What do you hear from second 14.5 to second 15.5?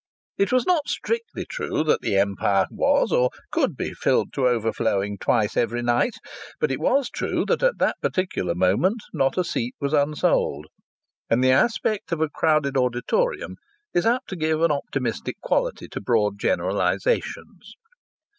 an optimistic